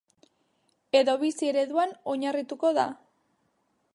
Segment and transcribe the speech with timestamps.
[0.99, 2.89] Edo bizi ereduan oinarrituko da.